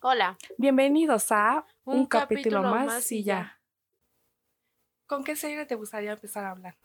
[0.00, 0.38] Hola.
[0.58, 3.58] Bienvenidos a Un un, capítulo, capítulo más, más y y ya.
[5.08, 6.76] ¿Con qué serie te gustaría empezar a hablar?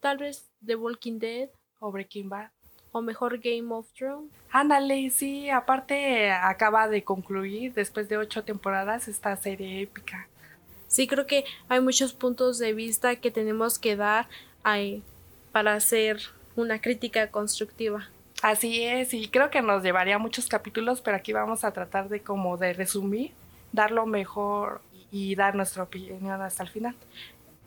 [0.00, 2.50] Tal vez The Walking Dead ¿O Breaking Bad?
[2.92, 4.30] o mejor Game of Thrones.
[4.50, 10.28] Ándale, sí, aparte acaba de concluir después de ocho temporadas esta serie épica.
[10.86, 14.28] Sí, creo que hay muchos puntos de vista que tenemos que dar
[14.64, 15.02] ahí
[15.50, 16.20] para hacer
[16.56, 18.10] una crítica constructiva.
[18.42, 22.20] Así es, y creo que nos llevaría muchos capítulos, pero aquí vamos a tratar de
[22.20, 23.32] como de resumir,
[23.72, 24.80] dar lo mejor
[25.12, 26.94] y dar nuestra opinión hasta el final.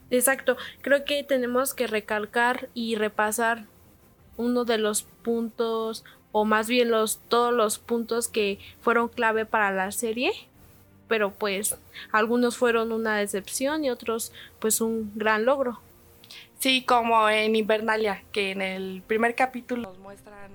[0.09, 3.65] Exacto, creo que tenemos que recalcar y repasar
[4.37, 9.71] uno de los puntos o más bien los todos los puntos que fueron clave para
[9.71, 10.31] la serie,
[11.07, 11.77] pero pues
[12.11, 15.79] algunos fueron una decepción y otros pues un gran logro.
[16.57, 20.51] Sí, como en Invernalia, que en el primer capítulo nos muestran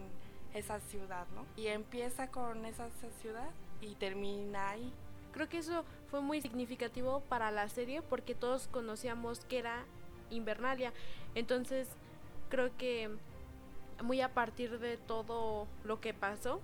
[0.54, 1.44] esa ciudad, ¿no?
[1.56, 2.88] Y empieza con esa
[3.20, 4.92] ciudad y termina ahí.
[5.32, 9.84] Creo que eso fue muy significativo para la serie porque todos conocíamos que era
[10.30, 10.92] Invernalia.
[11.34, 11.88] Entonces,
[12.48, 13.10] creo que
[14.02, 16.60] muy a partir de todo lo que pasó,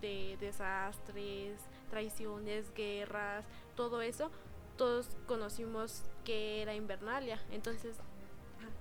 [0.00, 4.30] de desastres, traiciones, guerras, todo eso,
[4.76, 7.40] todos conocimos que era Invernalia.
[7.50, 7.96] Entonces,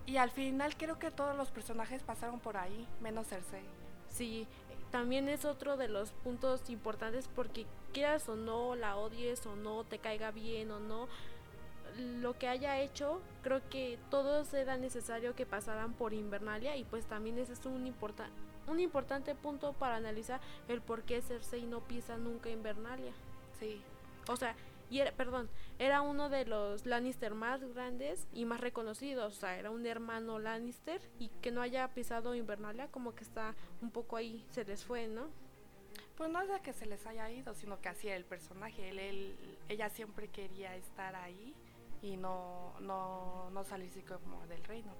[0.06, 3.66] Y al final creo que todos los personajes pasaron por ahí, menos Cersei.
[4.09, 4.47] Sí,
[4.91, 9.83] también es otro de los puntos importantes porque quieras o no, la odies o no,
[9.83, 11.08] te caiga bien o no,
[11.97, 17.05] lo que haya hecho, creo que todos era necesario que pasaran por Invernalia y pues
[17.05, 18.27] también ese es un, importa
[18.67, 23.14] un importante punto para analizar el por qué Cersei no pisa nunca Invernalia.
[23.59, 23.81] Sí.
[24.27, 24.55] O sea,
[24.89, 25.49] y era, perdón,
[25.80, 29.38] era uno de los Lannister más grandes y más reconocidos.
[29.38, 33.53] O sea, era un hermano Lannister y que no haya pisado Invernalia, como que está
[33.81, 35.27] un poco ahí, se les fue, ¿no?
[36.15, 38.89] Pues no es de que se les haya ido, sino que hacía el personaje.
[38.89, 41.53] Él, él- ella siempre quería estar ahí
[42.02, 44.93] y no, no, no salirse como del reino.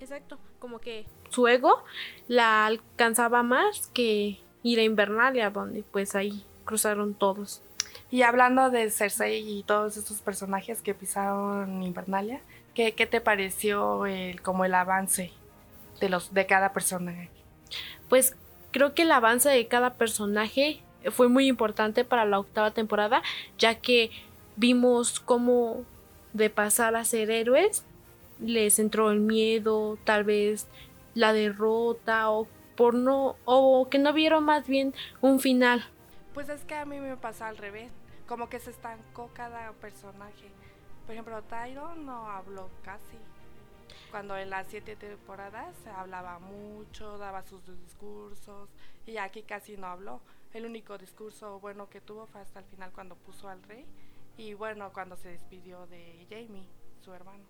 [0.00, 1.84] Exacto, como que su ego
[2.26, 7.62] la alcanzaba más que ir a Invernalia, donde pues ahí cruzaron todos.
[8.10, 12.40] Y hablando de Cersei y todos estos personajes que pisaron Invernalia,
[12.74, 15.32] ¿qué, qué te pareció el, como el avance
[16.00, 17.30] de, los, de cada personaje?
[18.08, 18.36] Pues
[18.70, 23.22] creo que el avance de cada personaje fue muy importante para la octava temporada,
[23.58, 24.10] ya que
[24.56, 25.84] vimos cómo
[26.32, 27.84] de pasar a ser héroes
[28.40, 30.66] les entró el miedo, tal vez
[31.14, 35.84] la derrota o por no o que no vieron más bien un final.
[36.34, 37.92] Pues es que a mí me pasa al revés,
[38.26, 40.50] como que se estancó cada personaje.
[41.04, 43.18] Por ejemplo, Tyron no habló casi.
[44.10, 48.70] Cuando en las siete temporadas se hablaba mucho, daba sus discursos,
[49.06, 50.22] y aquí casi no habló.
[50.54, 53.86] El único discurso bueno que tuvo fue hasta el final cuando puso al rey,
[54.36, 56.66] y bueno, cuando se despidió de Jamie,
[57.00, 57.44] su hermano.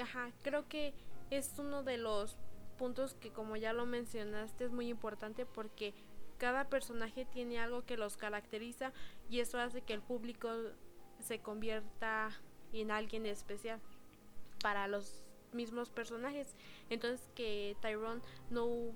[0.00, 0.94] Ajá, creo que
[1.30, 2.36] es uno de los
[2.78, 5.94] puntos que como ya lo mencionaste es muy importante porque
[6.42, 8.92] cada personaje tiene algo que los caracteriza
[9.30, 10.48] y eso hace que el público
[11.20, 12.30] se convierta
[12.72, 13.80] en alguien especial
[14.60, 15.22] para los
[15.52, 16.56] mismos personajes.
[16.90, 18.92] Entonces que Tyrone no hu-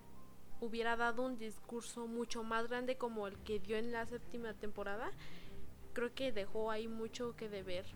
[0.60, 5.12] hubiera dado un discurso mucho más grande como el que dio en la séptima temporada,
[5.92, 7.86] creo que dejó ahí mucho que deber.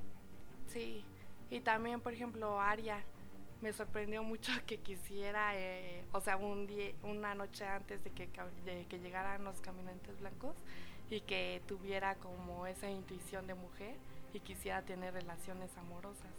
[0.69, 1.05] Sí,
[1.51, 3.05] y también, por ejemplo, Aria.
[3.61, 8.29] Me sorprendió mucho que quisiera, eh, o sea, un día, una noche antes de que,
[8.99, 10.57] llegaran los caminantes blancos
[11.11, 13.97] y que tuviera como esa intuición de mujer
[14.33, 16.31] y quisiera tener relaciones amorosas.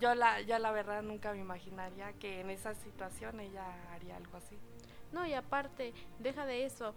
[0.00, 4.36] Yo la, yo la verdad nunca me imaginaría que en esa situación ella haría algo
[4.36, 4.56] así.
[5.12, 6.94] No, y aparte, deja de eso.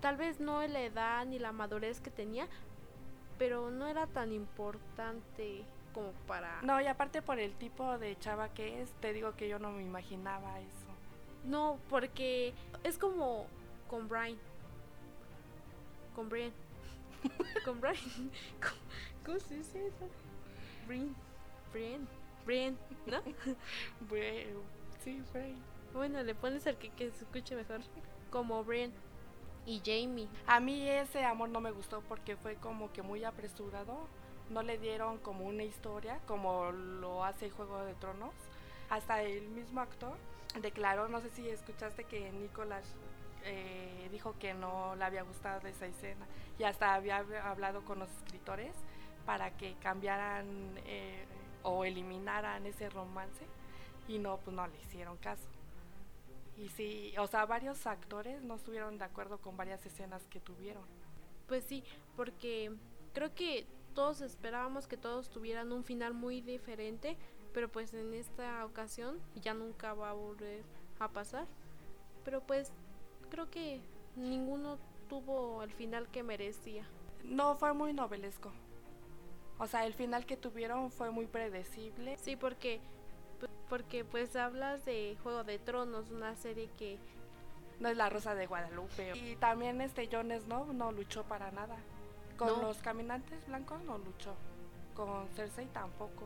[0.00, 2.48] Tal vez no la edad ni la madurez que tenía,
[3.38, 5.64] pero no era tan importante
[5.96, 6.60] como para...
[6.60, 9.72] No, y aparte por el tipo de chava que es, te digo que yo no
[9.72, 10.86] me imaginaba eso.
[11.46, 12.52] No, porque
[12.84, 13.46] es como
[13.88, 14.36] con Brian.
[16.14, 16.52] Con Brian.
[17.64, 18.30] con Brian.
[19.24, 20.06] ¿Cómo, se dice eso?
[20.86, 21.16] Brian.
[21.72, 22.06] Brian.
[22.44, 22.76] Brian,
[23.06, 23.22] ¿no?
[24.06, 24.60] Bueno,
[25.02, 25.56] sí, Frey.
[25.94, 27.80] bueno, le pones el que, que se escuche mejor.
[28.30, 28.92] Como Brian
[29.64, 30.28] y Jamie.
[30.46, 34.06] A mí ese amor no me gustó porque fue como que muy apresurado.
[34.50, 38.34] No le dieron como una historia como lo hace Juego de Tronos.
[38.90, 40.16] Hasta el mismo actor
[40.60, 42.84] declaró, no sé si escuchaste que Nicolás
[43.44, 46.26] eh, dijo que no le había gustado esa escena
[46.58, 48.74] y hasta había hablado con los escritores
[49.24, 50.46] para que cambiaran
[50.86, 51.24] eh,
[51.62, 53.46] o eliminaran ese romance
[54.08, 55.48] y no, pues no le hicieron caso.
[56.56, 60.84] Y sí, o sea, varios actores no estuvieron de acuerdo con varias escenas que tuvieron.
[61.46, 61.84] Pues sí,
[62.16, 62.72] porque
[63.12, 63.66] creo que
[63.96, 67.16] todos esperábamos que todos tuvieran un final muy diferente,
[67.54, 70.62] pero pues en esta ocasión ya nunca va a volver
[71.00, 71.46] a pasar.
[72.22, 72.70] Pero pues
[73.30, 73.80] creo que
[74.14, 74.78] ninguno
[75.08, 76.84] tuvo el final que merecía.
[77.24, 78.52] No fue muy novelesco.
[79.58, 82.18] O sea, el final que tuvieron fue muy predecible.
[82.18, 82.80] Sí, porque
[83.70, 86.98] porque pues hablas de Juego de Tronos, una serie que
[87.80, 89.16] no es la Rosa de Guadalupe.
[89.16, 91.76] Y también este Jon Snow no luchó para nada.
[92.36, 94.34] Con los caminantes blancos no luchó.
[94.94, 96.24] Con Cersei tampoco.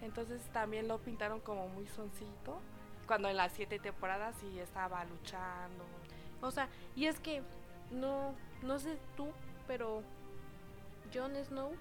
[0.00, 2.60] Entonces también lo pintaron como muy soncito.
[3.06, 5.84] Cuando en las siete temporadas sí estaba luchando.
[6.40, 7.42] O sea, y es que
[7.90, 9.28] no, no sé tú,
[9.66, 10.02] pero
[11.14, 11.72] Jon Snow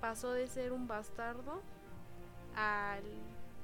[0.00, 1.62] pasó de ser un bastardo
[2.56, 3.02] al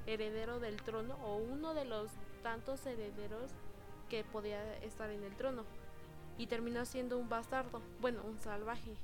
[0.05, 2.09] heredero del trono o uno de los
[2.41, 3.51] tantos herederos
[4.09, 5.65] que podía estar en el trono
[6.39, 8.95] y terminó siendo un bastardo, bueno, un salvaje.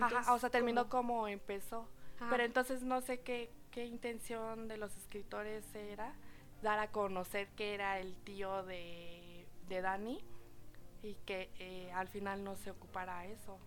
[0.00, 1.88] Ajá, o sea, terminó como, empezó.
[2.30, 6.14] Pero entonces no sé qué, qué intención de los escritores era
[6.62, 10.20] dar a conocer que era el tío de, de Dani
[11.02, 13.58] y que eh, al final no se ocupara eso.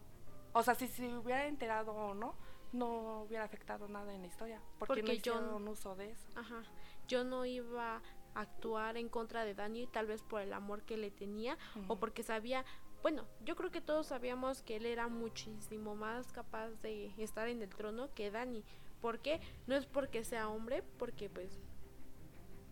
[0.54, 2.36] O sea, si se hubiera enterado o no,
[2.71, 6.27] no hubiera afectado nada en la historia, porque, no hicieron yo, uso de eso.
[6.36, 6.62] Ajá.
[7.07, 8.01] Yo no iba
[8.36, 11.57] actuar en contra de Dani, tal vez por el amor que le tenía
[11.88, 12.66] o porque sabía
[13.01, 17.62] bueno, yo creo que todos sabíamos que él era muchísimo más capaz de estar en
[17.62, 18.63] el trono que Dani.
[19.01, 19.42] ¿Por qué?
[19.66, 21.60] No es porque sea hombre, porque pues,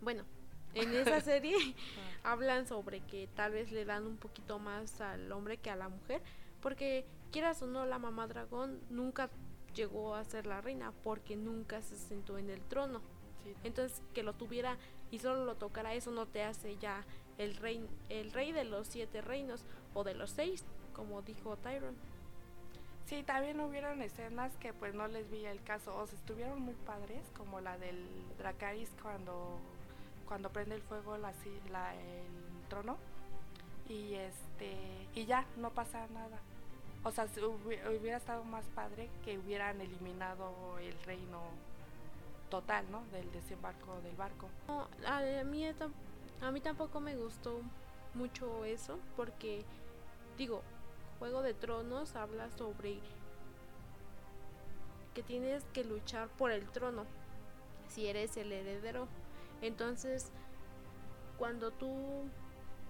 [0.01, 0.25] bueno,
[0.75, 1.55] en esa serie
[2.23, 5.89] hablan sobre que tal vez le dan un poquito más al hombre que a la
[5.89, 6.21] mujer,
[6.61, 9.31] porque quieras o no, la mamá dragón nunca
[9.73, 13.01] llegó a ser la reina, porque nunca se sentó en el trono.
[13.63, 14.77] Entonces, que lo tuviera
[15.11, 17.03] y solo lo tocara, eso no te hace ya
[17.37, 19.63] el rey, el rey de los siete reinos
[19.93, 20.63] o de los seis,
[20.93, 21.95] como dijo Tyron.
[23.05, 26.75] Sí, también hubieron escenas que pues no les vi el caso, o sea, estuvieron muy
[26.75, 28.05] padres, como la del
[28.37, 29.57] Dracarys cuando,
[30.27, 31.33] cuando prende el fuego la,
[31.71, 32.97] la, el trono
[33.87, 34.75] y este
[35.15, 36.39] y ya no pasa nada.
[37.03, 41.41] O sea, hubiera estado más padre que hubieran eliminado el reino
[42.49, 43.05] total, ¿no?
[43.11, 44.49] Del desembarco del barco.
[44.67, 45.65] No, a mí
[46.41, 47.61] a mí tampoco me gustó
[48.13, 49.65] mucho eso porque
[50.37, 50.61] digo,
[51.19, 52.99] Juego de Tronos habla sobre
[55.13, 57.05] que tienes que luchar por el trono
[57.89, 59.07] si eres el heredero.
[59.61, 60.31] Entonces,
[61.37, 62.29] cuando tú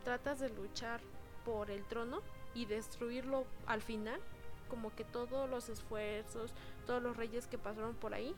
[0.04, 1.02] tratas de luchar
[1.44, 2.22] por el trono
[2.54, 4.20] y destruirlo al final,
[4.70, 6.54] como que todos los esfuerzos,
[6.86, 8.36] todos los reyes que pasaron por ahí,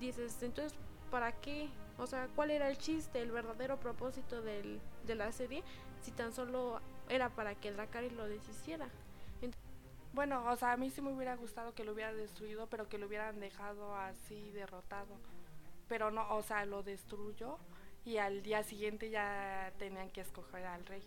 [0.00, 0.78] dices, entonces,
[1.10, 5.62] ¿para qué o sea, ¿cuál era el chiste, el verdadero propósito del, de la serie
[6.02, 8.88] si tan solo era para que Dracarys lo deshiciera?
[10.12, 12.98] bueno, o sea, a mí sí me hubiera gustado que lo hubiera destruido, pero que
[12.98, 15.16] lo hubieran dejado así derrotado.
[15.88, 17.58] Pero no, o sea, lo destruyó
[18.04, 21.02] y al día siguiente ya tenían que escoger al rey.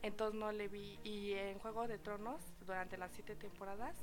[0.00, 0.98] Entonces no le vi.
[1.04, 3.94] Y en Juego de Tronos, durante las siete temporadas,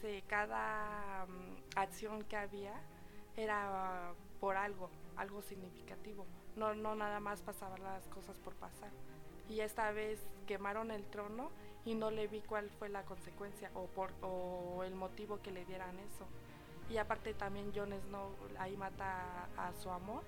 [0.00, 2.80] se, cada mm, acción que había
[3.36, 6.26] era por algo algo significativo.
[6.56, 8.90] No, no nada más pasaban las cosas por pasar.
[9.48, 11.50] Y esta vez quemaron el trono
[11.84, 15.64] y no le vi cuál fue la consecuencia o, por, o el motivo que le
[15.64, 16.26] dieran eso.
[16.90, 20.22] Y aparte también Jon Snow ahí mata a, su amor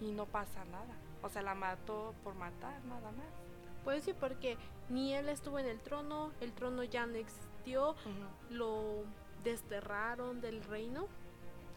[0.00, 0.94] y no pasa nada.
[1.22, 3.26] O sea, la mató por matar, nada más.
[3.82, 4.56] Pues sí, porque
[4.88, 7.96] ni él estuvo en el trono, el trono ya no existió,
[8.50, 9.04] lo
[9.42, 11.08] desterraron del reino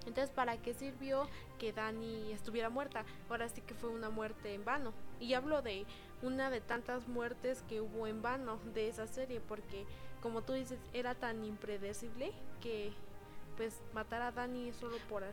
[0.08, 1.28] entonces, ¿para qué sirvió
[1.60, 3.04] que Dani estuviera muerta?
[3.30, 4.94] Ahora sí que fue una muerte en vano.
[5.20, 5.86] Y hablo de
[6.22, 9.86] una de tantas muertes que hubo en vano de esa serie, porque
[10.22, 12.94] como tú dices, era tan impredecible que
[13.58, 15.24] pues matar a Dani solo por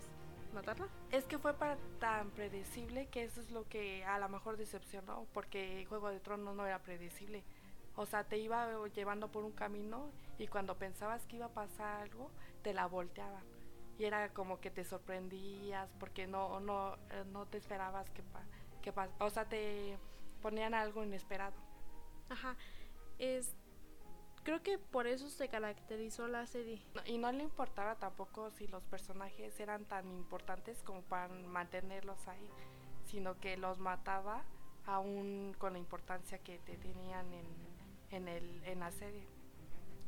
[0.53, 0.89] matarla.
[1.13, 5.27] Es que fue para tan predecible que eso es lo que a lo mejor decepcionó,
[5.33, 7.45] porque Juego de Tronos no era predecible.
[7.97, 12.03] O sea, te iba llevando por un camino y cuando pensabas que iba a pasar
[12.03, 12.29] algo,
[12.63, 13.54] te la volteaban
[13.99, 18.23] y era como que te sorprendías porque no no eh, no te esperabas que
[18.83, 19.97] que o sea te
[20.43, 21.57] ponían algo inesperado.
[22.29, 22.57] Ajá.
[23.19, 23.55] Es
[24.43, 26.83] creo que por eso se caracterizó la serie.
[27.07, 32.51] Y no le importaba tampoco si los personajes eran tan importantes como para mantenerlos ahí
[33.07, 34.43] sino que los mataba
[34.87, 37.47] aún con la importancia que te tenían en,
[38.11, 39.27] en el en la serie.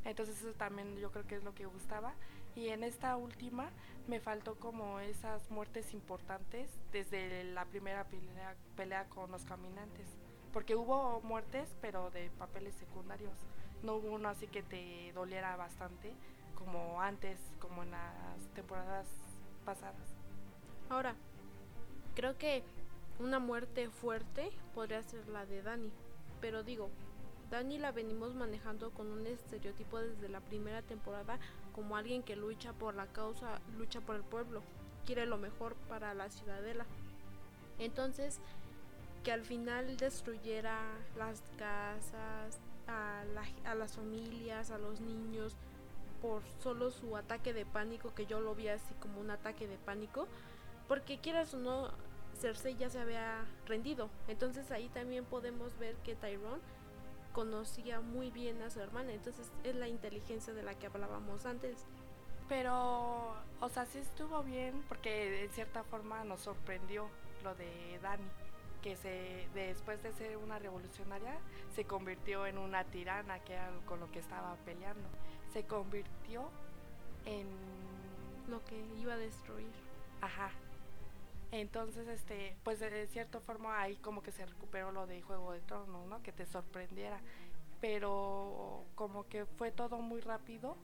[0.04, 2.14] Entonces eso también yo creo que es lo que gustaba
[2.56, 3.70] y en esta última
[4.08, 8.06] me faltó como esas muertes importantes desde la primera
[8.76, 10.08] pelea, con los caminantes,
[10.52, 13.34] porque hubo muertes pero de papeles secundarios.
[13.82, 16.14] No hubo uno así que te doliera bastante
[16.54, 19.06] como antes, como en las temporadas
[19.66, 20.16] pasadas.
[20.88, 21.14] Ahora,
[22.14, 22.64] creo que
[23.18, 25.92] una muerte fuerte podría ser la de Dani,
[26.40, 26.90] pero digo,
[27.50, 31.38] Dani la venimos manejando con un estereotipo desde la primera temporada
[31.76, 34.62] como alguien que lucha por la causa, lucha por el pueblo,
[35.04, 36.86] quiere lo mejor para la ciudadela.
[37.78, 38.40] Entonces,
[39.22, 40.80] que al final destruyera
[41.16, 43.22] las casas, a,
[43.64, 45.54] a las familias, a los niños,
[46.22, 49.76] por solo su ataque de pánico, que yo lo vi así como un ataque de
[49.76, 50.26] pánico,
[50.88, 51.90] porque quieras o no,
[52.40, 54.08] Cersei ya se había rendido.
[54.28, 56.62] Entonces ahí también podemos ver que Tyrone
[57.36, 59.12] conocía muy bien a su hermana.
[59.12, 61.84] Entonces es la inteligencia de la que hablábamos antes.
[62.48, 67.10] Pero, o sea, sí estuvo bien porque en cierta forma nos sorprendió
[67.44, 68.24] lo de Dani,
[68.80, 71.38] que se después de ser una revolucionaria
[71.74, 75.06] se convirtió en una tirana, que era con lo que estaba peleando.
[75.52, 76.48] Se convirtió
[77.26, 77.46] en
[78.48, 79.72] lo que iba a destruir.
[80.22, 80.52] Ajá,
[81.60, 85.60] entonces, este, pues de cierta forma ahí como que se recuperó lo de Juego de
[85.60, 86.22] Tronos, ¿no?
[86.22, 87.20] Que te sorprendiera.
[87.80, 90.76] Pero como que fue todo muy rápido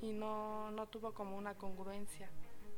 [0.00, 2.28] y no, no tuvo como una congruencia.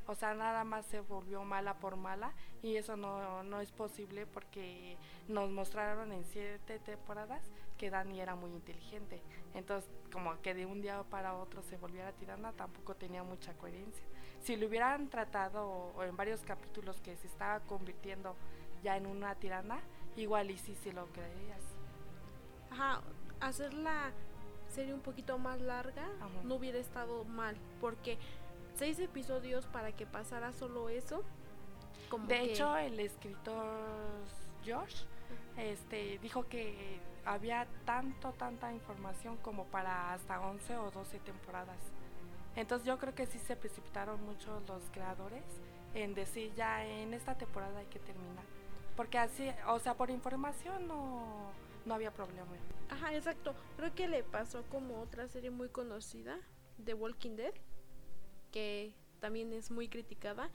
[0.07, 4.27] O sea, nada más se volvió mala por mala y eso no, no es posible
[4.27, 4.97] porque
[5.29, 9.23] nos mostraron en siete temporadas que Dani era muy inteligente.
[9.55, 14.05] Entonces, como que de un día para otro se volviera tirana, tampoco tenía mucha coherencia
[14.43, 18.37] si lo hubieran tratado o, en varios capítulos que se estaba convirtiendo
[18.83, 19.81] ya en una tirana,
[20.17, 21.63] igual y sí, sí lo creerías.
[22.71, 23.03] Ajá,
[23.41, 24.13] hacer la
[24.69, 26.09] serie un poquito más larga
[26.45, 28.19] no hubiera estado mal, porque
[28.75, 31.23] seis episodios para que pasara solo eso.
[32.09, 33.79] Como de hecho, el escritor
[34.65, 35.05] George
[35.57, 41.93] este, dijo que había tanto, tanta información como para hasta 11 o 12 temporadas.
[42.57, 45.45] Entonces yo creo que sí se precipitaron mucho los creadores
[45.95, 48.45] en decir ya en esta temporada hay que terminar.
[48.97, 51.53] Porque así, o sea, por información no,
[51.87, 52.51] no había problema.
[52.89, 53.55] Ajá, exacto.
[53.77, 56.39] Creo que le pasó como otra serie muy conocida,
[56.85, 57.55] The Walking Dead,
[58.51, 60.51] que también es muy criticada,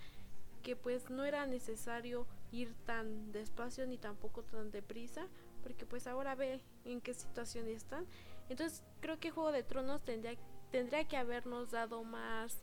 [0.63, 5.27] que pues no era necesario ir tan despacio ni tampoco tan deprisa,
[5.65, 8.05] porque pues ahora ve en qué situación están.
[8.49, 10.37] Entonces creo que Juego de Tronos tendría
[10.69, 12.61] tendría que habernos dado más.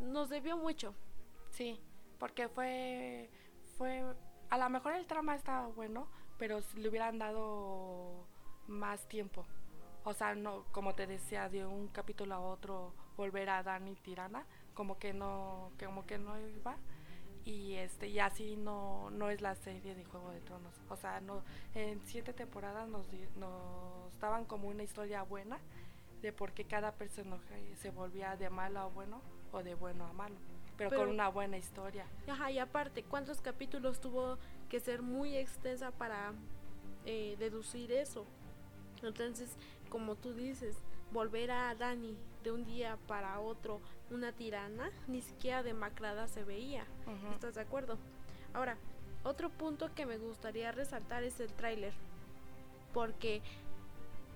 [0.00, 0.94] Nos, debió mucho.
[1.50, 1.80] Sí,
[2.20, 3.28] porque fue.
[3.76, 4.04] fue
[4.50, 8.24] A lo mejor el trama estaba bueno, pero le hubieran dado
[8.68, 9.44] más tiempo.
[10.04, 14.46] O sea, no, como te decía, de un capítulo a otro volver a Dani Tirana,
[14.74, 16.76] como que no, como que no iba
[17.48, 21.20] y este y así no no es la serie de Juego de Tronos o sea
[21.20, 21.42] no
[21.74, 25.58] en siete temporadas nos, nos daban como una historia buena
[26.20, 30.12] de por qué cada personaje se volvía de malo a bueno o de bueno a
[30.12, 30.36] malo,
[30.76, 32.06] pero, con una buena historia.
[32.28, 34.38] Ajá, y aparte, ¿cuántos capítulos tuvo
[34.68, 36.32] que ser muy extensa para
[37.06, 38.26] eh, deducir eso?
[39.02, 39.56] Entonces,
[39.88, 40.76] como tú dices,
[41.12, 42.16] volver a Dani
[42.48, 46.86] de un día para otro una tirana, ni siquiera demacrada se veía.
[47.34, 47.98] ¿Estás de acuerdo?
[48.54, 48.78] Ahora,
[49.22, 51.92] otro punto que me gustaría resaltar es el tráiler.
[52.94, 53.42] Porque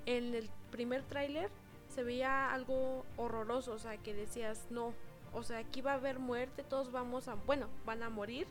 [0.04, 1.49] en el primer tráiler
[1.88, 4.92] se veía algo horroroso, o sea, que decías, no,
[5.33, 8.47] o sea, aquí va a haber muerte, todos vamos a, bueno, van a morir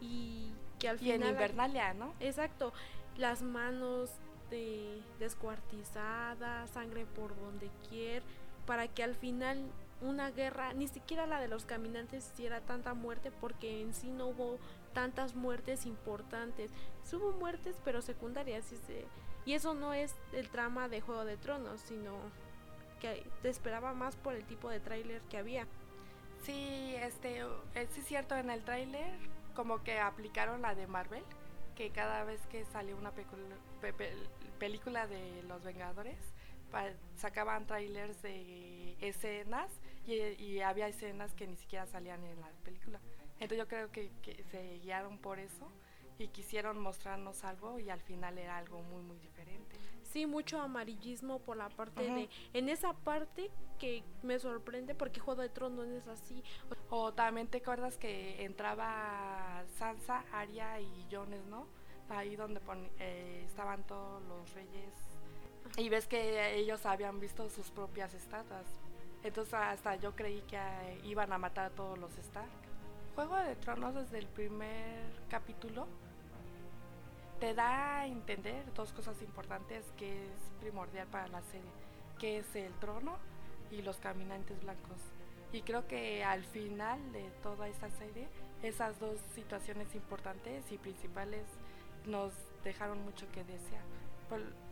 [0.00, 1.18] y que al final...
[1.18, 2.14] Y en Invernalia, ¿no?
[2.20, 2.72] Exacto,
[3.16, 4.10] las manos
[4.50, 8.24] de descuartizadas, sangre por donde quiera,
[8.68, 9.64] para que al final
[10.02, 14.26] una guerra, ni siquiera la de los caminantes hiciera tanta muerte porque en sí no
[14.26, 14.58] hubo
[14.92, 16.70] tantas muertes importantes.
[17.10, 18.66] Hubo muertes pero secundarias
[19.46, 22.12] y eso no es el trama de Juego de Tronos, sino
[23.00, 25.66] que te esperaba más por el tipo de tráiler que había.
[26.42, 29.18] Sí, este, es cierto, en el tráiler
[29.54, 31.24] como que aplicaron la de Marvel,
[31.74, 33.12] que cada vez que salió una
[34.58, 36.18] película de Los Vengadores,
[37.16, 39.70] sacaban trailers de escenas
[40.06, 43.00] y, había escenas que ni siquiera salían en la película.
[43.34, 45.70] Entonces yo creo que, que se guiaron por eso
[46.18, 49.76] y quisieron mostrarnos algo y al final era algo muy muy diferente.
[50.02, 55.42] Sí mucho amarillismo por la parte de en esa parte que me sorprende porque Juego
[55.42, 56.42] de Tronos no es así.
[56.90, 61.66] O también te acuerdas que entraba Sansa Arya y Jones no
[62.08, 62.60] ahí donde
[62.98, 65.07] eh, estaban todos los reyes
[65.76, 68.66] y ves que ellos habían visto sus propias estatuas
[69.22, 72.48] entonces hasta yo creí que eh, iban a matar a todos los Stark
[73.14, 75.86] Juego de Tronos desde el primer capítulo
[77.40, 81.70] te da a entender dos cosas importantes que es primordial para la serie.
[82.18, 83.16] qué es el trono
[83.70, 84.98] y los caminantes blancos.
[85.52, 88.28] Y creo que al final de toda esta serie,
[88.62, 91.44] esas dos situaciones importantes y principales
[92.06, 92.32] nos
[92.64, 93.84] dejaron mucho que desear.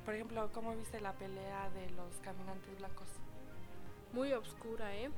[0.07, 3.09] Por ejemplo, ¿cómo viste la pelea de los caminantes blancos?
[4.13, 5.11] Muy oscura, ¿eh?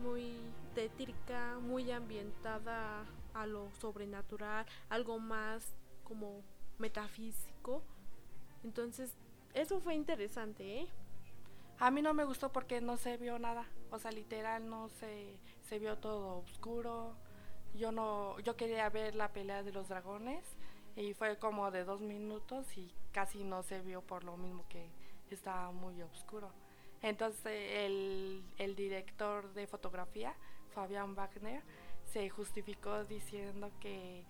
[0.00, 0.32] Muy
[0.74, 5.74] tétrica, muy ambientada a lo sobrenatural, algo más
[6.04, 6.42] como
[6.78, 7.82] metafísico.
[8.64, 9.14] Entonces,
[9.52, 10.88] eso fue interesante, ¿eh?
[11.78, 15.36] A mí no me gustó porque no se vio nada, o sea, literal no se,
[15.68, 17.14] se vio todo oscuro.
[17.74, 20.57] Yo no, yo quería ver la pelea de los dragones
[20.98, 24.90] y fue como de dos minutos y casi no se vio por lo mismo que
[25.30, 26.50] estaba muy oscuro.
[27.02, 30.34] Entonces el, el director de fotografía,
[30.74, 31.62] Fabián Wagner,
[32.12, 34.24] se justificó diciendo que,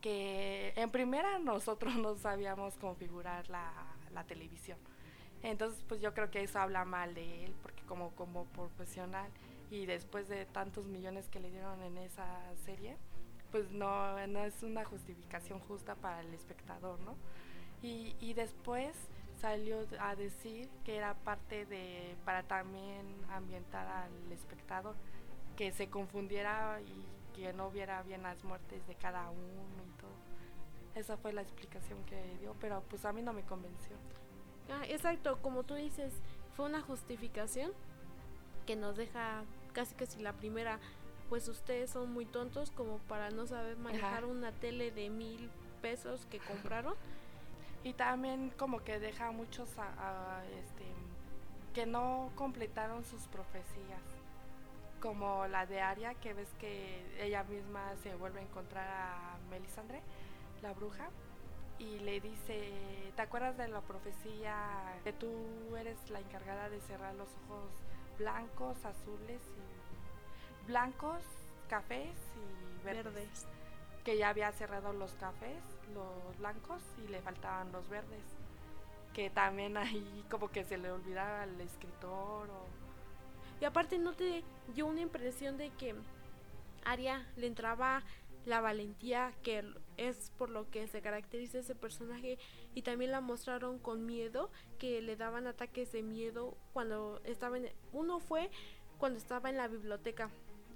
[0.00, 3.70] que en primera nosotros no sabíamos configurar la,
[4.12, 4.78] la televisión.
[5.42, 9.30] Entonces, pues yo creo que eso habla mal de él, porque como, como profesional
[9.70, 12.26] y después de tantos millones que le dieron en esa
[12.64, 12.96] serie,
[13.50, 17.16] pues no, no es una justificación justa para el espectador, ¿no?
[17.82, 18.94] Y, y después
[19.40, 24.96] salió a decir que era parte de, para también ambientar al espectador,
[25.56, 30.10] que se confundiera y que no viera bien las muertes de cada uno y todo.
[30.94, 33.96] Esa fue la explicación que dio, pero pues a mí no me convenció.
[34.70, 36.12] Ah, exacto, como tú dices,
[36.56, 37.72] fue una justificación
[38.66, 40.80] que nos deja casi casi la primera,
[41.28, 44.26] pues ustedes son muy tontos como para no saber manejar Ajá.
[44.26, 45.50] una tele de mil
[45.82, 46.94] pesos que compraron.
[47.84, 50.84] Y también como que deja a muchos a, a, este,
[51.74, 54.02] que no completaron sus profecías,
[55.00, 60.02] como la de Aria, que ves que ella misma se vuelve a encontrar a Melisandre,
[60.60, 61.08] la bruja,
[61.78, 62.72] y le dice,
[63.14, 65.30] ¿te acuerdas de la profecía que tú
[65.76, 67.70] eres la encargada de cerrar los ojos
[68.18, 69.67] blancos, azules y
[70.68, 71.22] blancos,
[71.68, 73.04] cafés y verdes?
[73.04, 73.46] Verdes.
[74.04, 75.58] que ya había cerrado los cafés,
[75.92, 78.22] los blancos y le faltaban los verdes.
[79.14, 82.66] Que también ahí como que se le olvidaba al escritor o
[83.60, 85.94] Y aparte no te dio una impresión de que
[86.84, 88.02] Aria le entraba
[88.44, 89.64] la valentía que
[89.96, 92.38] es por lo que se caracteriza ese personaje
[92.74, 97.70] y también la mostraron con miedo que le daban ataques de miedo cuando estaba en
[97.92, 98.50] uno fue
[98.98, 100.30] cuando estaba en la biblioteca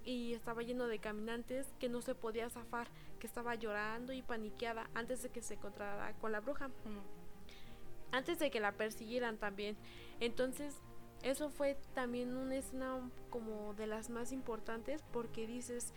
[0.05, 2.89] y estaba lleno de caminantes que no se podía zafar
[3.19, 8.39] que estaba llorando y paniqueada antes de que se encontrara con la bruja mm, antes
[8.39, 9.77] de que la persiguieran también.
[10.21, 10.75] Entonces,
[11.23, 15.95] eso fue también una escena como de las más importantes porque dices,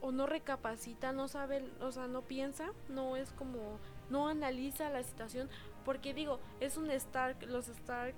[0.00, 3.78] o no recapacita, no sabe, o sea, no piensa, no es como,
[4.10, 5.48] no analiza la situación,
[5.84, 8.14] porque digo, es un Stark, los Stark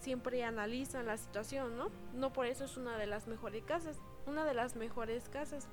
[0.00, 1.90] siempre analizan la situación, ¿no?
[2.14, 5.68] No por eso es una de las mejores casas, una de las mejores casas.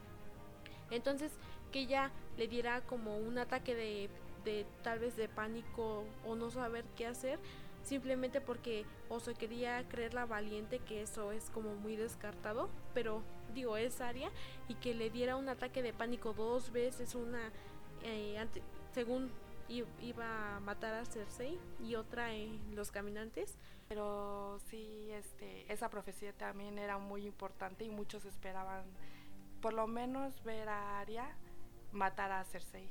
[0.91, 1.31] Entonces,
[1.71, 4.09] que ella le diera como un ataque de,
[4.43, 7.39] de tal vez de pánico o no saber qué hacer,
[7.83, 13.21] simplemente porque o se quería creer la valiente, que eso es como muy descartado, pero
[13.53, 14.31] digo, es Aria,
[14.67, 17.51] y que le diera un ataque de pánico dos veces, una,
[18.03, 18.43] eh,
[18.93, 19.31] según
[19.67, 23.57] iba a matar a Cersei y otra en Los Caminantes.
[23.87, 28.83] Pero sí este esa profecía también era muy importante y muchos esperaban
[29.61, 31.35] por lo menos ver a Arya
[31.91, 32.89] matar a Cersei.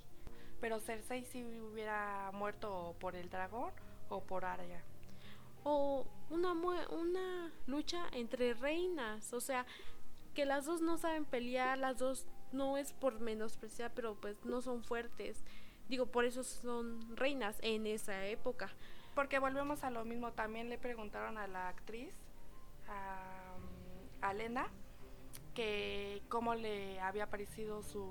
[0.60, 3.72] Pero Cersei sí hubiera muerto por el dragón
[4.08, 4.82] o por Arya.
[5.62, 9.66] o una una lucha entre reinas, o sea,
[10.34, 14.60] que las dos no saben pelear, las dos no es por menospreciar, pero pues no
[14.62, 15.44] son fuertes.
[15.88, 18.70] Digo, por eso son reinas en esa época.
[19.14, 22.14] Porque volvemos a lo mismo, también le preguntaron a la actriz,
[22.88, 23.56] a,
[24.20, 24.32] a
[25.54, 28.08] que cómo le había parecido su,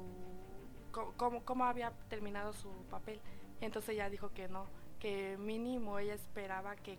[1.18, 3.20] cómo, cómo había terminado su papel.
[3.62, 4.66] Entonces ella dijo que no,
[5.00, 6.98] que mínimo ella esperaba que,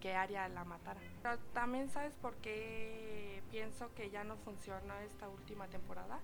[0.00, 1.00] que Arya la matara.
[1.22, 6.18] Pero también sabes por qué pienso que ya no funcionó esta última temporada.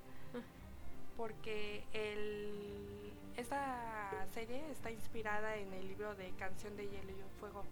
[1.16, 7.64] Porque el, esta serie está inspirada en el libro de Canción de Hielo y Fuego.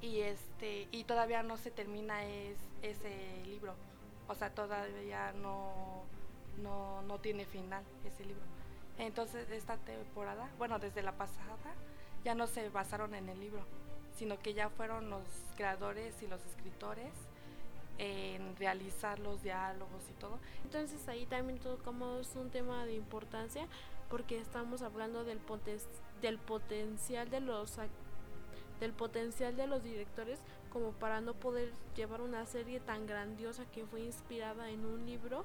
[0.00, 3.74] Y este y todavía no se termina es, ese libro.
[4.28, 6.04] O sea, todavía no,
[6.62, 8.42] no, no tiene final ese libro.
[8.98, 11.74] Entonces, esta temporada, bueno, desde la pasada,
[12.24, 13.64] ya no se basaron en el libro,
[14.14, 15.24] sino que ya fueron los
[15.56, 17.12] creadores y los escritores
[17.98, 20.38] en realizar los diálogos y todo.
[20.64, 23.66] Entonces ahí también tocamos un tema de importancia
[24.10, 25.80] porque estamos hablando del, poten-
[26.20, 27.76] del potencial de los
[28.80, 30.40] del potencial de los directores
[30.72, 35.44] como para no poder llevar una serie tan grandiosa que fue inspirada en un libro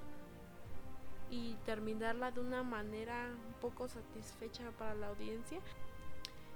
[1.29, 5.59] y terminarla de una manera un poco satisfecha para la audiencia.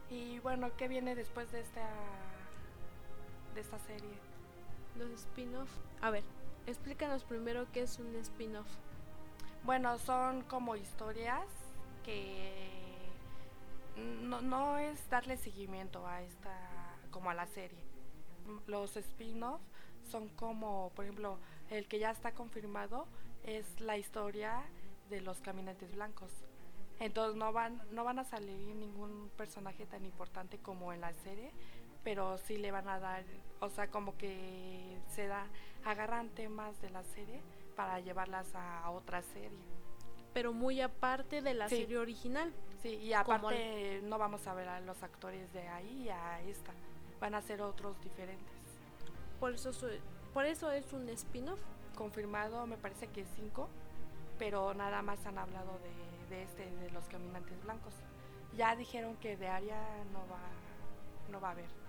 [0.09, 1.87] Y bueno, ¿qué viene después de esta
[3.53, 4.32] de esta serie?
[4.97, 5.69] Los spin-off.
[6.01, 6.23] A ver,
[6.67, 8.67] explícanos primero qué es un spin-off.
[9.63, 11.45] Bueno, son como historias
[12.03, 12.51] que
[13.95, 16.51] no, no es darle seguimiento a esta
[17.11, 17.79] como a la serie.
[18.67, 19.61] Los spin-off
[20.09, 21.37] son como, por ejemplo,
[21.69, 23.07] el que ya está confirmado
[23.43, 24.63] es la historia
[25.09, 26.31] de los caminantes blancos.
[26.99, 31.51] Entonces no van, no van a salir ningún personaje tan importante como en la serie,
[32.03, 33.23] pero sí le van a dar,
[33.63, 35.47] o sea, como que se da,
[35.85, 37.41] agarran temas de la serie
[37.77, 39.57] para llevarlas a otra serie.
[40.33, 42.53] Pero muy aparte de la serie original.
[42.81, 46.73] Sí, y aparte no vamos a ver a los actores de ahí a esta,
[47.21, 48.53] van a ser otros diferentes.
[49.39, 49.71] Por eso,
[50.33, 51.59] por eso es un spin-off
[51.95, 53.69] confirmado, me parece que cinco,
[54.37, 57.93] pero nada más han hablado de, de este, de los caminantes blancos.
[58.57, 60.41] Ya dijeron que de área no va,
[61.31, 61.82] no va a haber.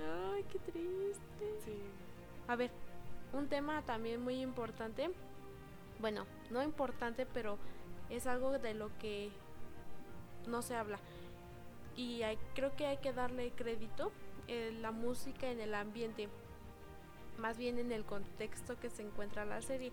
[0.00, 1.60] Ay, qué triste.
[1.64, 1.78] Sí.
[2.46, 2.70] A ver,
[3.32, 5.10] un tema también muy importante.
[6.00, 7.58] Bueno, no importante, pero
[8.10, 9.30] es algo de lo que
[10.46, 10.98] no se habla.
[11.96, 14.12] Y hay, creo que hay que darle crédito
[14.46, 16.28] eh, la música en el ambiente
[17.38, 19.92] más bien en el contexto que se encuentra la serie.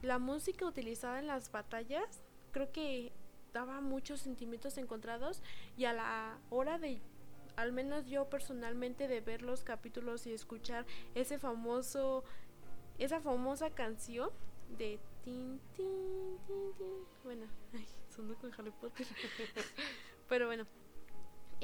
[0.00, 3.12] La música utilizada en las batallas creo que
[3.52, 5.42] daba muchos sentimientos encontrados
[5.76, 7.00] y a la hora de
[7.56, 12.24] al menos yo personalmente de ver los capítulos y escuchar ese famoso
[12.98, 14.30] esa famosa canción
[14.78, 17.06] de tin tin tin, tin.
[17.24, 19.06] bueno ay, sonó con Harry Potter
[20.28, 20.66] pero bueno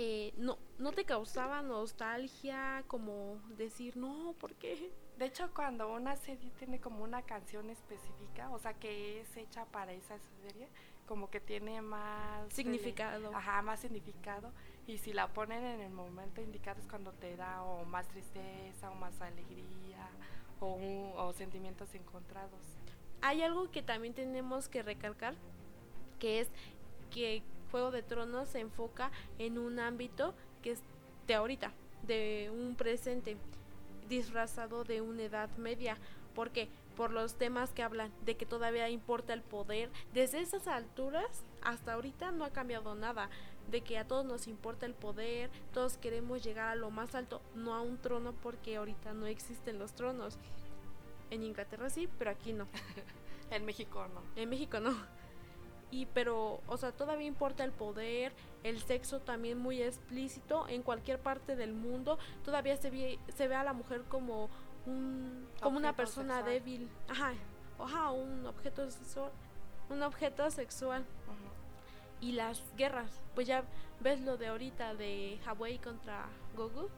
[0.01, 4.93] eh, no, no te causaba nostalgia como decir, no, ¿por qué?
[5.19, 9.65] De hecho, cuando una serie tiene como una canción específica, o sea, que es hecha
[9.65, 10.69] para esa serie,
[11.05, 13.35] como que tiene más significado.
[13.35, 14.53] ajá, más significado.
[14.89, 18.91] Y si la ponen en el momento indicado es cuando te da o más tristeza
[18.91, 20.09] o más alegría
[20.61, 22.59] o, o sentimientos encontrados.
[23.21, 25.35] Hay algo que también tenemos que recalcar,
[26.19, 26.49] que es
[27.11, 30.81] que Juego de Tronos se enfoca en un ámbito que es
[31.27, 31.71] de ahorita,
[32.05, 33.37] de un presente
[34.09, 35.99] disfrazado de una edad media.
[36.35, 36.71] ¿Por qué?
[36.97, 39.91] Por los temas que hablan de que todavía importa el poder.
[40.15, 43.29] Desde esas alturas hasta ahorita no ha cambiado nada.
[43.71, 47.43] De que a todos nos importa el poder, todos queremos llegar a lo más alto,
[47.55, 50.39] no a un trono porque ahorita no existen los tronos.
[51.31, 52.67] En Inglaterra sí, pero aquí no.
[53.51, 54.23] en México no.
[54.37, 54.97] En México no
[55.91, 61.19] y pero o sea todavía importa el poder el sexo también muy explícito en cualquier
[61.19, 64.51] parte del mundo todavía se ve se ve a la mujer como
[64.87, 67.33] un como una persona débil ajá
[67.79, 69.31] ajá un objeto sexual
[69.89, 71.05] un objeto sexual
[72.29, 73.65] y las guerras pues ya
[74.01, 76.91] ves lo de ahorita de Hawaii contra Gogu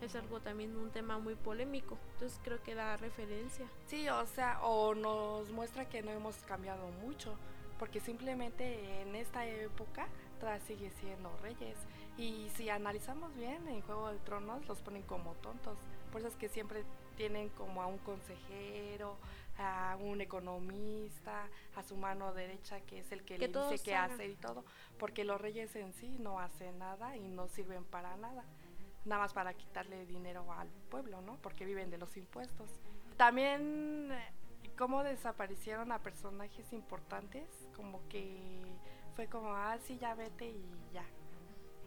[0.00, 4.60] es algo también un tema muy polémico entonces creo que da referencia sí o sea
[4.62, 7.36] o nos muestra que no hemos cambiado mucho
[7.78, 11.76] porque simplemente en esta época todavía sigue siendo reyes.
[12.16, 15.78] Y si analizamos bien, en Juego de Tronos los ponen como tontos.
[16.12, 16.84] Por eso es que siempre
[17.16, 19.16] tienen como a un consejero,
[19.58, 24.30] a un economista, a su mano derecha que es el que, le dice qué hacer
[24.30, 24.64] y todo.
[24.98, 28.44] Porque los reyes en sí no hacen nada y no sirven para nada.
[29.04, 31.36] Nada más para quitarle dinero al pueblo, ¿no?
[31.42, 32.70] Porque viven de los impuestos.
[33.16, 34.10] También
[34.76, 38.64] cómo desaparecieron a personajes importantes, como que
[39.14, 41.04] fue como, ah, sí, ya vete y ya.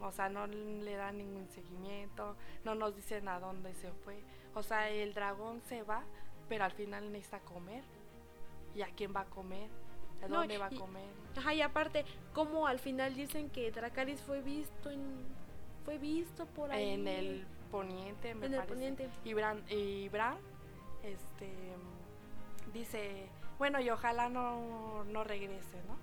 [0.00, 4.22] O sea, no le dan ningún seguimiento, no nos dicen a dónde se fue.
[4.54, 6.04] O sea, el dragón se va,
[6.48, 7.82] pero al final necesita comer.
[8.74, 9.68] ¿Y a quién va a comer?
[10.22, 11.08] ¿A dónde va a comer?
[11.36, 15.26] Ajá, y aparte, ¿cómo al final dicen que Dracaris fue visto en,
[15.84, 16.90] fue visto por ahí?
[16.90, 18.72] En el poniente, me en parece.
[18.72, 19.08] El poniente.
[19.24, 20.36] Y Bran, y Bran,
[21.02, 21.48] este
[22.72, 25.96] dice, bueno, y ojalá no, no regrese, ¿no?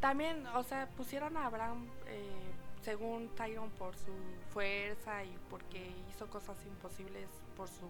[0.00, 4.12] También, o sea, pusieron a Abraham, eh, según Tyron, por su
[4.50, 7.88] fuerza y porque hizo cosas imposibles por su,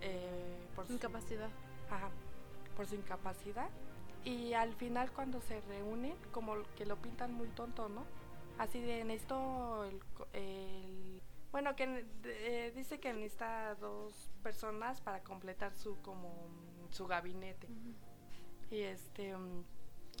[0.00, 1.50] eh, por su incapacidad.
[1.90, 2.10] ajá,
[2.76, 3.68] por su incapacidad.
[4.24, 8.04] Y al final cuando se reúnen, como que lo pintan muy tonto, ¿no?
[8.58, 10.00] Así de, necesito el,
[10.34, 16.48] el bueno, que eh, dice que necesita dos personas para completar su como
[16.90, 17.68] su gabinete.
[18.70, 19.34] Y este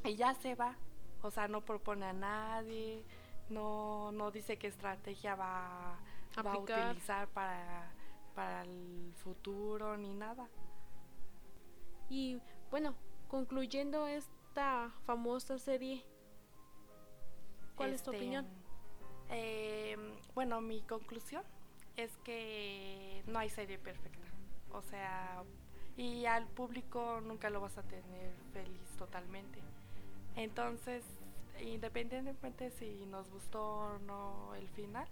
[0.04, 0.76] y ya se va,
[1.22, 3.04] o sea, no propone a nadie,
[3.48, 5.98] no no dice qué estrategia va
[6.44, 7.92] va a utilizar para,
[8.40, 10.48] para el futuro ni nada.
[12.08, 12.94] Y bueno,
[13.28, 16.06] concluyendo esta famosa serie,
[17.76, 18.46] ¿cuál es tu Este, opinión?
[19.28, 19.94] eh,
[20.34, 21.42] bueno, mi conclusión
[21.96, 24.26] es que no hay serie perfecta.
[24.72, 25.44] O sea,
[25.98, 29.60] y al público nunca lo vas a tener feliz totalmente.
[30.34, 31.04] Entonces,
[31.60, 35.06] independientemente si nos gustó o no el final,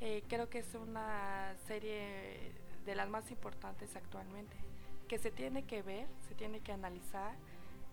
[0.00, 2.52] eh, creo que es una serie
[2.84, 4.56] de las más importantes actualmente,
[5.08, 7.34] que se tiene que ver, se tiene que analizar,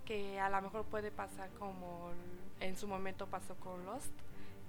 [0.06, 2.12] que a lo mejor puede pasar como
[2.60, 4.12] en su momento pasó con Lost,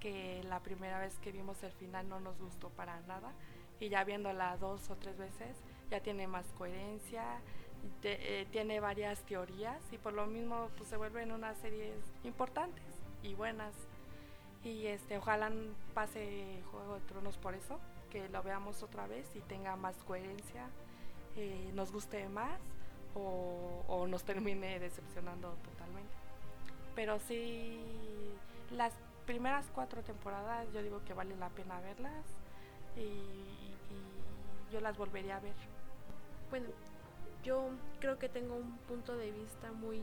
[0.01, 3.33] que la primera vez que vimos el final no nos gustó para nada
[3.81, 5.57] y ya viéndola dos o tres veces
[5.90, 7.25] ya tiene más coherencia,
[8.03, 11.94] te- eh, tiene varias teorías y por lo mismo pues se vuelven unas series
[12.25, 12.85] importantes
[13.22, 13.75] y buenas
[14.62, 15.51] y este ojalá
[15.95, 17.79] pase Juego de Tronos por eso,
[18.11, 20.69] que lo veamos otra vez y tenga más coherencia,
[21.37, 22.61] eh, nos guste más
[23.14, 26.12] o, o nos termine decepcionando totalmente.
[26.95, 27.79] Pero sí,
[28.71, 28.92] las
[29.27, 32.25] primeras cuatro temporadas yo digo que vale la pena verlas
[32.97, 35.55] y, y yo las volvería a ver.
[36.51, 36.69] Bueno,
[37.45, 37.69] yo
[38.01, 40.03] creo que tengo un punto de vista muy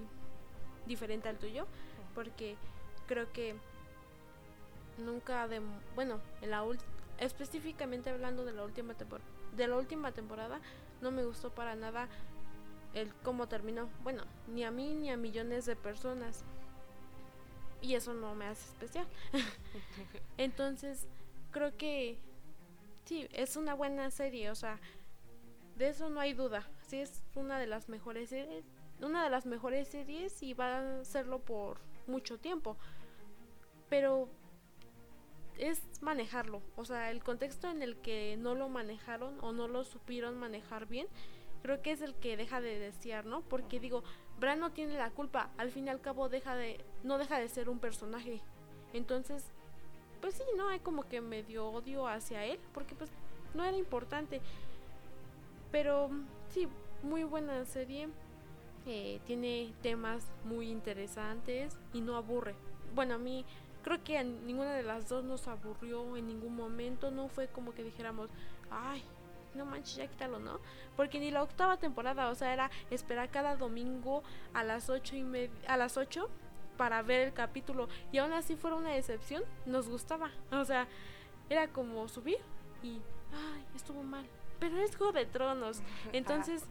[0.85, 1.67] diferente al tuyo,
[2.13, 2.55] porque
[3.07, 3.55] creo que
[4.97, 5.61] nunca de
[5.95, 6.63] bueno, en la
[7.17, 10.59] específicamente hablando de la última temporada, de la última temporada
[11.01, 12.07] no me gustó para nada
[12.93, 13.89] el cómo terminó.
[14.03, 16.43] Bueno, ni a mí ni a millones de personas.
[17.81, 19.07] Y eso no me hace especial.
[20.37, 21.07] Entonces,
[21.51, 22.17] creo que
[23.05, 24.79] sí, es una buena serie, o sea,
[25.75, 26.67] de eso no hay duda.
[26.87, 28.63] Sí es una de las mejores series,
[29.01, 32.77] una de las mejores series y va a serlo por mucho tiempo.
[33.89, 34.29] Pero
[35.57, 39.83] es manejarlo, o sea, el contexto en el que no lo manejaron o no lo
[39.83, 41.07] supieron manejar bien,
[41.61, 43.41] creo que es el que deja de desear, ¿no?
[43.41, 44.03] Porque digo,
[44.39, 47.47] Bran no tiene la culpa, al fin y al cabo deja de no deja de
[47.47, 48.41] ser un personaje.
[48.93, 49.45] Entonces,
[50.21, 53.11] pues sí, no hay como que medio odio hacia él, porque pues
[53.53, 54.41] no era importante.
[55.71, 56.09] Pero
[56.49, 56.67] sí,
[57.01, 58.09] muy buena serie.
[58.85, 62.55] eh, tiene temas muy interesantes y no aburre.
[62.95, 63.45] Bueno, a mí
[63.83, 67.11] creo que a ninguna de las dos nos aburrió en ningún momento.
[67.11, 68.29] No fue como que dijéramos,
[68.71, 69.03] ay,
[69.55, 70.59] no manches, ya quítalo, ¿no?
[70.95, 75.23] Porque ni la octava temporada, o sea, era esperar cada domingo a las ocho y
[75.23, 76.29] media, a las 8
[76.77, 77.87] para ver el capítulo.
[78.11, 80.31] Y aún así fuera una decepción, nos gustaba.
[80.51, 80.87] O sea,
[81.49, 82.37] era como subir
[82.81, 84.25] y, ay, estuvo mal.
[84.59, 85.81] Pero es Juego de Tronos.
[86.13, 86.63] Entonces,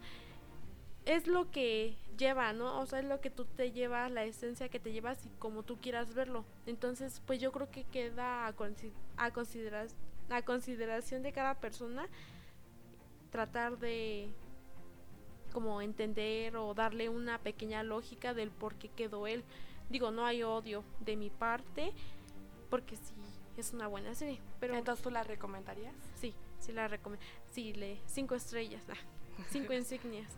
[1.04, 2.78] es lo que lleva, ¿no?
[2.80, 5.62] O sea, es lo que tú te llevas, la esencia que te llevas y como
[5.62, 6.44] tú quieras verlo.
[6.66, 9.86] Entonces, pues yo creo que queda a, consi- a, considera-
[10.30, 12.06] a consideración de cada persona
[13.30, 14.28] tratar de
[15.52, 19.44] como entender o darle una pequeña lógica del por qué quedó él.
[19.90, 21.92] Digo, no hay odio de mi parte,
[22.70, 23.12] porque sí,
[23.58, 24.40] es una buena serie.
[24.60, 25.94] Pero Entonces, ¿tú la recomendarías?
[26.14, 27.24] sí, sí la recomiendo.
[27.50, 28.94] Sí, le cinco estrellas, ah,
[29.50, 30.32] cinco insignias.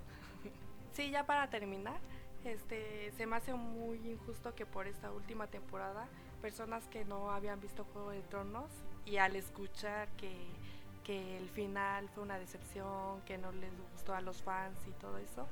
[0.94, 1.98] Sí, ya para terminar,
[2.44, 6.06] este, se me hace muy injusto que por esta última temporada
[6.40, 8.70] personas que no habían visto Juego de Tronos
[9.04, 10.32] y al escuchar que,
[11.02, 15.18] que el final fue una decepción, que no les gustó a los fans y todo
[15.18, 15.48] eso,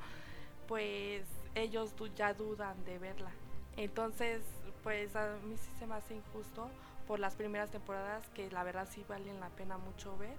[0.68, 1.24] pues
[1.56, 3.32] ellos ya dudan de verla.
[3.76, 4.42] Entonces,
[4.84, 6.70] pues a mí sí se me hace injusto
[7.08, 10.36] por las primeras temporadas que la verdad sí valen la pena mucho ver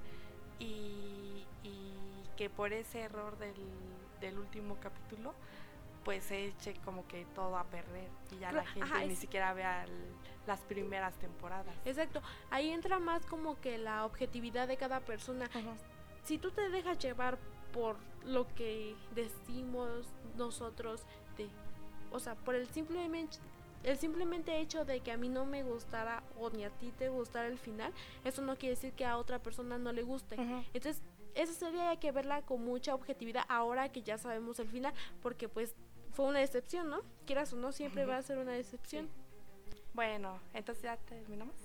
[0.59, 1.45] y
[2.37, 3.53] que por ese error del,
[4.27, 5.33] del último capítulo
[6.03, 9.13] pues se eche como que todo a perder y ya la Cla- gente ajá, ni
[9.13, 10.13] es- siquiera vea el-
[10.47, 11.73] las primeras temporadas.
[11.85, 15.45] Exacto, ahí entra más como que la objetividad de cada persona.
[15.55, 15.69] Ujú.
[16.25, 17.37] Si tú te dejas llevar
[17.71, 20.05] por lo que decimos
[20.37, 21.05] nosotros,
[21.37, 21.47] de,
[22.11, 23.37] o sea, por el simplemente
[23.83, 27.09] el simplemente hecho de que a mí no me gustara o ni a ti te
[27.09, 27.91] gustara el final,
[28.23, 30.35] eso no quiere decir que a otra persona no le guste.
[30.73, 31.01] Entonces,
[31.35, 35.49] esa serie hay que verla con mucha objetividad ahora que ya sabemos el final, porque
[35.49, 35.75] pues
[36.11, 37.01] fue una decepción, ¿no?
[37.25, 39.09] Quieras o no, siempre va a ser una decepción.
[39.93, 41.55] Bueno, entonces ya terminamos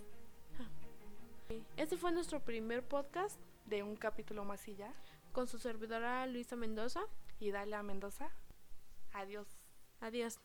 [1.77, 4.93] Este fue nuestro primer podcast de un capítulo más y ya.
[5.33, 7.01] con su servidora Luisa Mendoza.
[7.41, 8.31] Y dale a Mendoza.
[9.13, 9.47] Adiós.
[10.01, 10.41] Adiós.